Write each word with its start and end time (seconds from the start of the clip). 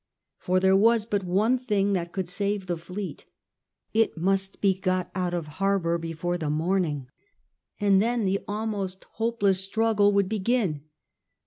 For 0.39 0.59
there 0.59 0.75
was 0.75 1.05
but 1.05 1.23
one 1.23 1.59
thing 1.59 1.93
that 1.93 2.11
could 2.11 2.27
save 2.27 2.65
the 2.65 2.75
fleet. 2.75 3.25
It 3.93 4.17
must 4.17 4.59
be 4.59 4.73
got 4.73 5.11
out 5.13 5.35
of 5.35 5.45
harbour 5.61 5.99
before 5.99 6.39
the 6.39 6.49
morning, 6.49 7.05
and 7.79 7.99
then 7.99 8.25
the 8.25 8.43
almost 8.47 9.03
hopeless 9.03 9.63
struggle 9.63 10.11
would 10.13 10.27
begin. 10.27 10.85